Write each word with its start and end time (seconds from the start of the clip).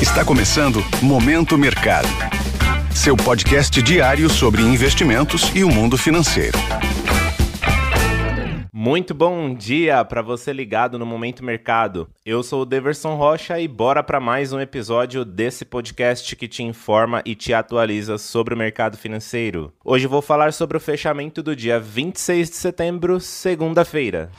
Está 0.00 0.22
começando 0.22 0.84
Momento 1.02 1.56
Mercado. 1.56 2.06
Seu 2.94 3.16
podcast 3.16 3.80
diário 3.80 4.28
sobre 4.28 4.60
investimentos 4.60 5.50
e 5.54 5.64
o 5.64 5.70
mundo 5.70 5.96
financeiro. 5.96 6.58
Muito 8.70 9.14
bom 9.14 9.54
dia 9.54 10.04
para 10.04 10.20
você 10.20 10.52
ligado 10.52 10.98
no 10.98 11.06
Momento 11.06 11.42
Mercado. 11.42 12.10
Eu 12.26 12.42
sou 12.42 12.60
o 12.60 12.66
Deverson 12.66 13.16
Rocha 13.16 13.58
e 13.58 13.66
bora 13.66 14.02
para 14.02 14.20
mais 14.20 14.52
um 14.52 14.60
episódio 14.60 15.24
desse 15.24 15.64
podcast 15.64 16.36
que 16.36 16.46
te 16.46 16.62
informa 16.62 17.22
e 17.24 17.34
te 17.34 17.54
atualiza 17.54 18.18
sobre 18.18 18.54
o 18.54 18.56
mercado 18.56 18.98
financeiro. 18.98 19.72
Hoje 19.82 20.06
vou 20.06 20.20
falar 20.20 20.52
sobre 20.52 20.76
o 20.76 20.80
fechamento 20.80 21.42
do 21.42 21.56
dia 21.56 21.80
26 21.80 22.50
de 22.50 22.56
setembro, 22.56 23.18
segunda-feira. 23.18 24.30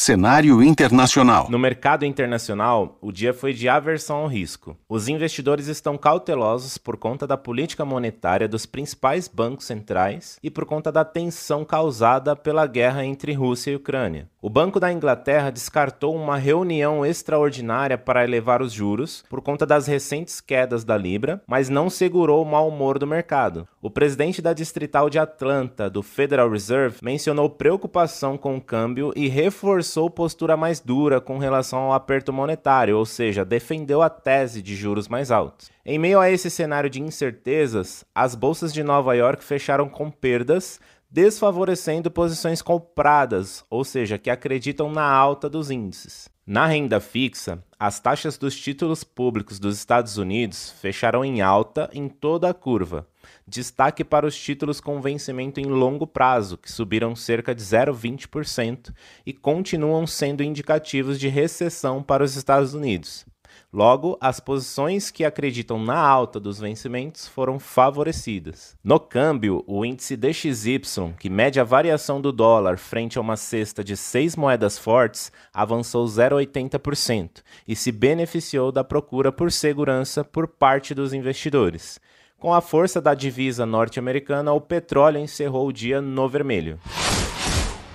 Cenário 0.00 0.62
internacional. 0.62 1.48
No 1.50 1.58
mercado 1.58 2.04
internacional, 2.06 2.96
o 3.00 3.10
dia 3.10 3.34
foi 3.34 3.52
de 3.52 3.68
aversão 3.68 4.18
ao 4.18 4.28
risco. 4.28 4.76
Os 4.88 5.08
investidores 5.08 5.66
estão 5.66 5.98
cautelosos 5.98 6.78
por 6.78 6.96
conta 6.96 7.26
da 7.26 7.36
política 7.36 7.84
monetária 7.84 8.46
dos 8.46 8.64
principais 8.64 9.26
bancos 9.26 9.66
centrais 9.66 10.38
e 10.40 10.50
por 10.50 10.64
conta 10.64 10.92
da 10.92 11.04
tensão 11.04 11.64
causada 11.64 12.36
pela 12.36 12.64
guerra 12.64 13.04
entre 13.04 13.32
Rússia 13.32 13.72
e 13.72 13.74
Ucrânia. 13.74 14.28
O 14.40 14.48
Banco 14.48 14.78
da 14.78 14.92
Inglaterra 14.92 15.50
descartou 15.50 16.14
uma 16.14 16.38
reunião 16.38 17.04
extraordinária 17.04 17.98
para 17.98 18.22
elevar 18.22 18.62
os 18.62 18.72
juros 18.72 19.24
por 19.28 19.42
conta 19.42 19.66
das 19.66 19.88
recentes 19.88 20.40
quedas 20.40 20.84
da 20.84 20.96
libra, 20.96 21.42
mas 21.44 21.68
não 21.68 21.90
segurou 21.90 22.44
o 22.44 22.48
mau 22.48 22.68
humor 22.68 23.00
do 23.00 23.06
mercado. 23.06 23.66
O 23.82 23.90
presidente 23.90 24.40
da 24.40 24.52
Distrital 24.52 25.10
de 25.10 25.18
Atlanta, 25.18 25.90
do 25.90 26.04
Federal 26.04 26.48
Reserve, 26.48 26.98
mencionou 27.02 27.50
preocupação 27.50 28.38
com 28.38 28.56
o 28.56 28.60
câmbio 28.60 29.12
e 29.16 29.26
reforçou 29.26 29.87
postura 30.10 30.56
mais 30.56 30.80
dura 30.80 31.20
com 31.20 31.38
relação 31.38 31.78
ao 31.78 31.92
aperto 31.92 32.32
monetário, 32.32 32.98
ou 32.98 33.06
seja, 33.06 33.44
defendeu 33.44 34.02
a 34.02 34.10
tese 34.10 34.60
de 34.60 34.76
juros 34.76 35.08
mais 35.08 35.30
altos. 35.30 35.70
Em 35.86 35.98
meio 35.98 36.20
a 36.20 36.30
esse 36.30 36.50
cenário 36.50 36.90
de 36.90 37.00
incertezas, 37.00 38.04
as 38.14 38.34
bolsas 38.34 38.72
de 38.72 38.82
Nova 38.82 39.14
York 39.14 39.42
fecharam 39.42 39.88
com 39.88 40.10
perdas 40.10 40.78
desfavorecendo 41.10 42.10
posições 42.10 42.60
compradas, 42.60 43.64
ou 43.70 43.84
seja, 43.84 44.18
que 44.18 44.30
acreditam 44.30 44.90
na 44.90 45.10
alta 45.10 45.48
dos 45.48 45.70
índices. 45.70 46.28
Na 46.46 46.66
renda 46.66 47.00
fixa, 47.00 47.62
as 47.78 48.00
taxas 48.00 48.38
dos 48.38 48.58
títulos 48.58 49.04
públicos 49.04 49.58
dos 49.58 49.76
Estados 49.76 50.16
Unidos 50.16 50.74
fecharam 50.80 51.24
em 51.24 51.40
alta 51.40 51.90
em 51.92 52.08
toda 52.08 52.48
a 52.48 52.54
curva. 52.54 53.06
Destaque 53.46 54.04
para 54.04 54.26
os 54.26 54.38
títulos 54.38 54.80
com 54.80 55.00
vencimento 55.00 55.60
em 55.60 55.66
longo 55.66 56.06
prazo, 56.06 56.58
que 56.58 56.70
subiram 56.70 57.16
cerca 57.16 57.54
de 57.54 57.62
0,20% 57.62 58.92
e 59.24 59.32
continuam 59.32 60.06
sendo 60.06 60.42
indicativos 60.42 61.18
de 61.18 61.28
recessão 61.28 62.02
para 62.02 62.24
os 62.24 62.36
Estados 62.36 62.74
Unidos. 62.74 63.26
Logo, 63.70 64.16
as 64.18 64.40
posições 64.40 65.10
que 65.10 65.26
acreditam 65.26 65.78
na 65.78 65.98
alta 65.98 66.40
dos 66.40 66.58
vencimentos 66.58 67.28
foram 67.28 67.58
favorecidas. 67.58 68.74
No 68.82 68.98
câmbio, 68.98 69.62
o 69.66 69.84
índice 69.84 70.16
DXY, 70.16 71.14
que 71.18 71.28
mede 71.28 71.60
a 71.60 71.64
variação 71.64 72.18
do 72.18 72.32
dólar 72.32 72.78
frente 72.78 73.18
a 73.18 73.20
uma 73.20 73.36
cesta 73.36 73.84
de 73.84 73.94
seis 73.94 74.34
moedas 74.36 74.78
fortes, 74.78 75.30
avançou 75.52 76.06
0,80% 76.06 77.42
e 77.66 77.76
se 77.76 77.92
beneficiou 77.92 78.72
da 78.72 78.82
procura 78.82 79.30
por 79.30 79.52
segurança 79.52 80.24
por 80.24 80.48
parte 80.48 80.94
dos 80.94 81.12
investidores. 81.12 82.00
Com 82.40 82.54
a 82.54 82.60
força 82.60 83.00
da 83.00 83.14
divisa 83.14 83.66
norte-americana, 83.66 84.52
o 84.52 84.60
petróleo 84.60 85.18
encerrou 85.18 85.66
o 85.66 85.72
dia 85.72 86.00
no 86.00 86.28
vermelho. 86.28 86.78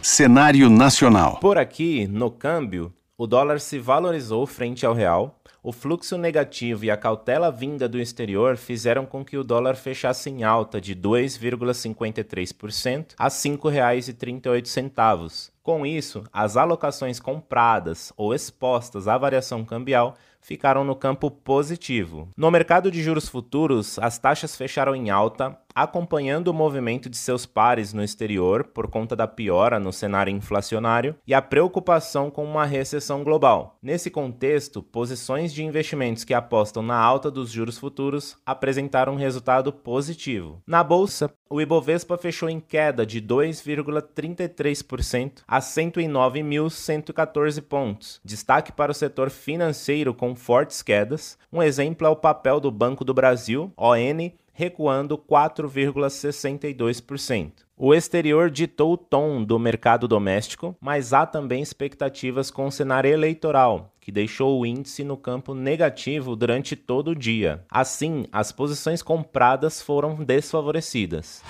Cenário 0.00 0.70
nacional. 0.70 1.38
Por 1.40 1.58
aqui, 1.58 2.06
no 2.06 2.30
câmbio, 2.30 2.90
o 3.18 3.26
dólar 3.26 3.60
se 3.60 3.78
valorizou 3.78 4.46
frente 4.46 4.86
ao 4.86 4.94
real, 4.94 5.38
o 5.62 5.72
fluxo 5.72 6.16
negativo 6.16 6.86
e 6.86 6.90
a 6.90 6.96
cautela 6.96 7.52
vinda 7.52 7.86
do 7.86 8.00
exterior 8.00 8.56
fizeram 8.56 9.04
com 9.04 9.22
que 9.22 9.36
o 9.36 9.44
dólar 9.44 9.76
fechasse 9.76 10.30
em 10.30 10.42
alta 10.42 10.80
de 10.80 10.96
2,53% 10.96 13.08
a 13.18 13.24
R$ 13.24 13.30
5,38. 13.30 15.50
Com 15.70 15.86
isso, 15.86 16.24
as 16.32 16.56
alocações 16.56 17.20
compradas 17.20 18.12
ou 18.16 18.34
expostas 18.34 19.06
à 19.06 19.16
variação 19.16 19.64
cambial 19.64 20.16
ficaram 20.40 20.82
no 20.82 20.96
campo 20.96 21.30
positivo. 21.30 22.28
No 22.36 22.50
mercado 22.50 22.90
de 22.90 23.00
juros 23.00 23.28
futuros, 23.28 23.96
as 23.98 24.18
taxas 24.18 24.56
fecharam 24.56 24.96
em 24.96 25.10
alta, 25.10 25.56
acompanhando 25.72 26.48
o 26.48 26.54
movimento 26.54 27.08
de 27.08 27.16
seus 27.16 27.46
pares 27.46 27.92
no 27.92 28.02
exterior 28.02 28.64
por 28.64 28.88
conta 28.88 29.14
da 29.14 29.28
piora 29.28 29.78
no 29.78 29.92
cenário 29.92 30.34
inflacionário 30.34 31.14
e 31.24 31.32
a 31.32 31.40
preocupação 31.40 32.30
com 32.30 32.44
uma 32.44 32.66
recessão 32.66 33.22
global. 33.22 33.76
Nesse 33.80 34.10
contexto, 34.10 34.82
posições 34.82 35.52
de 35.52 35.62
investimentos 35.62 36.24
que 36.24 36.34
apostam 36.34 36.82
na 36.82 36.98
alta 36.98 37.30
dos 37.30 37.50
juros 37.50 37.78
futuros 37.78 38.36
apresentaram 38.44 39.12
um 39.12 39.18
resultado 39.18 39.72
positivo. 39.72 40.60
Na 40.66 40.82
bolsa, 40.82 41.30
o 41.52 41.60
Ibovespa 41.60 42.16
fechou 42.16 42.48
em 42.48 42.60
queda 42.60 43.04
de 43.04 43.20
2,33% 43.20 45.42
a 45.48 45.58
109.114 45.58 47.60
pontos. 47.60 48.20
Destaque 48.24 48.70
para 48.70 48.92
o 48.92 48.94
setor 48.94 49.30
financeiro 49.30 50.14
com 50.14 50.36
fortes 50.36 50.80
quedas. 50.80 51.36
Um 51.52 51.60
exemplo 51.60 52.06
é 52.06 52.10
o 52.10 52.14
papel 52.14 52.60
do 52.60 52.70
Banco 52.70 53.04
do 53.04 53.12
Brasil, 53.12 53.72
ON, 53.76 54.30
recuando 54.52 55.18
4,62%. 55.18 57.50
O 57.82 57.94
exterior 57.94 58.50
ditou 58.50 58.92
o 58.92 58.96
tom 58.98 59.42
do 59.42 59.58
mercado 59.58 60.06
doméstico, 60.06 60.76
mas 60.82 61.14
há 61.14 61.24
também 61.24 61.62
expectativas 61.62 62.50
com 62.50 62.66
o 62.66 62.70
cenário 62.70 63.10
eleitoral, 63.10 63.94
que 63.98 64.12
deixou 64.12 64.60
o 64.60 64.66
índice 64.66 65.02
no 65.02 65.16
campo 65.16 65.54
negativo 65.54 66.36
durante 66.36 66.76
todo 66.76 67.12
o 67.12 67.14
dia. 67.14 67.64
Assim, 67.70 68.26
as 68.30 68.52
posições 68.52 69.02
compradas 69.02 69.80
foram 69.80 70.16
desfavorecidas. 70.16 71.42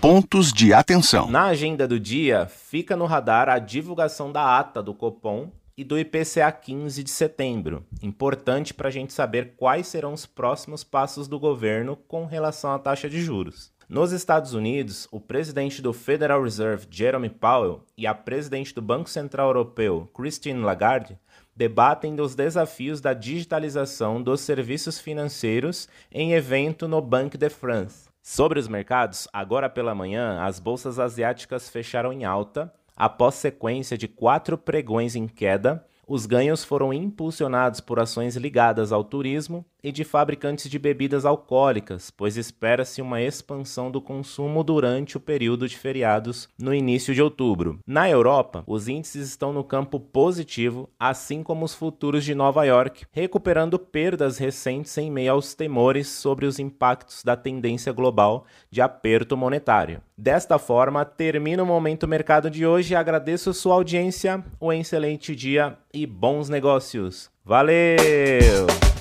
Pontos 0.00 0.52
de 0.52 0.74
atenção. 0.74 1.30
Na 1.30 1.44
agenda 1.44 1.86
do 1.86 2.00
dia, 2.00 2.46
fica 2.46 2.96
no 2.96 3.06
radar 3.06 3.48
a 3.48 3.60
divulgação 3.60 4.32
da 4.32 4.58
ata 4.58 4.82
do 4.82 4.92
Copom 4.92 5.52
e 5.76 5.84
do 5.84 5.98
IPCA 5.98 6.50
15 6.52 7.02
de 7.02 7.10
setembro. 7.10 7.84
Importante 8.02 8.74
para 8.74 8.88
a 8.88 8.90
gente 8.90 9.12
saber 9.12 9.54
quais 9.56 9.86
serão 9.86 10.12
os 10.12 10.26
próximos 10.26 10.84
passos 10.84 11.28
do 11.28 11.38
governo 11.38 11.96
com 11.96 12.26
relação 12.26 12.72
à 12.72 12.78
taxa 12.78 13.08
de 13.08 13.20
juros. 13.22 13.72
Nos 13.88 14.12
Estados 14.12 14.54
Unidos, 14.54 15.06
o 15.10 15.20
presidente 15.20 15.82
do 15.82 15.92
Federal 15.92 16.42
Reserve, 16.42 16.86
Jerome 16.90 17.28
Powell, 17.28 17.84
e 17.96 18.06
a 18.06 18.14
presidente 18.14 18.74
do 18.74 18.80
Banco 18.80 19.10
Central 19.10 19.48
Europeu, 19.48 20.10
Christine 20.14 20.60
Lagarde, 20.60 21.18
debatem 21.54 22.16
dos 22.16 22.34
desafios 22.34 23.00
da 23.00 23.12
digitalização 23.12 24.22
dos 24.22 24.40
serviços 24.40 24.98
financeiros 24.98 25.88
em 26.10 26.32
evento 26.32 26.88
no 26.88 27.02
Banque 27.02 27.36
de 27.36 27.50
France. 27.50 28.08
Sobre 28.22 28.58
os 28.58 28.68
mercados, 28.68 29.28
agora 29.32 29.68
pela 29.68 29.94
manhã, 29.94 30.40
as 30.42 30.58
bolsas 30.58 30.98
asiáticas 30.98 31.68
fecharam 31.68 32.12
em 32.12 32.24
alta 32.24 32.72
após 32.96 33.34
sequência 33.36 33.96
de 33.96 34.08
quatro 34.08 34.56
pregões 34.56 35.16
em 35.16 35.26
queda. 35.26 35.84
Os 36.06 36.26
ganhos 36.26 36.64
foram 36.64 36.92
impulsionados 36.92 37.80
por 37.80 37.98
ações 37.98 38.36
ligadas 38.36 38.92
ao 38.92 39.04
turismo 39.04 39.64
e 39.82 39.90
de 39.90 40.04
fabricantes 40.04 40.70
de 40.70 40.78
bebidas 40.78 41.24
alcoólicas, 41.24 42.10
pois 42.10 42.36
espera-se 42.36 43.02
uma 43.02 43.20
expansão 43.20 43.90
do 43.90 44.00
consumo 44.00 44.62
durante 44.62 45.16
o 45.16 45.20
período 45.20 45.68
de 45.68 45.76
feriados 45.76 46.48
no 46.58 46.74
início 46.74 47.14
de 47.14 47.22
outubro. 47.22 47.78
Na 47.86 48.08
Europa, 48.08 48.62
os 48.66 48.88
índices 48.88 49.28
estão 49.28 49.52
no 49.52 49.64
campo 49.64 49.98
positivo, 49.98 50.88
assim 50.98 51.42
como 51.42 51.64
os 51.64 51.74
futuros 51.74 52.24
de 52.24 52.34
Nova 52.34 52.64
York, 52.64 53.06
recuperando 53.10 53.78
perdas 53.78 54.38
recentes 54.38 54.96
em 54.98 55.10
meio 55.10 55.32
aos 55.32 55.54
temores 55.54 56.08
sobre 56.08 56.46
os 56.46 56.58
impactos 56.58 57.22
da 57.24 57.36
tendência 57.36 57.92
global 57.92 58.46
de 58.70 58.80
aperto 58.80 59.36
monetário. 59.36 60.00
Desta 60.16 60.58
forma, 60.58 61.04
termina 61.04 61.62
o 61.62 61.66
Momento 61.66 62.06
Mercado 62.06 62.48
de 62.48 62.64
hoje. 62.64 62.94
Agradeço 62.94 63.52
sua 63.52 63.74
audiência, 63.74 64.44
um 64.60 64.72
excelente 64.72 65.34
dia 65.34 65.76
e 65.92 66.06
bons 66.06 66.48
negócios. 66.48 67.30
Valeu! 67.44 68.91